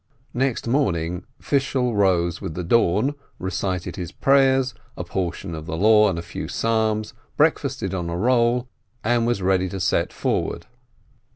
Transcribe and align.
Next 0.33 0.67
morning 0.67 1.25
Fishel 1.39 1.95
rose 1.95 2.41
with 2.41 2.55
the 2.55 2.63
dawn, 2.63 3.13
recited 3.37 3.97
his 3.97 4.11
prayers, 4.11 4.73
a 4.97 5.03
portion 5.03 5.53
of 5.53 5.67
the 5.67 5.77
Law, 5.77 6.09
and 6.09 6.17
a 6.17 6.23
few 6.23 6.47
Psalms, 6.47 7.13
breakfasted 7.37 7.93
on 7.93 8.09
a 8.09 8.17
roll, 8.17 8.67
and 9.03 9.27
was 9.27 9.43
ready 9.43 9.69
to 9.69 9.79
set 9.79 10.11
forward. 10.11 10.65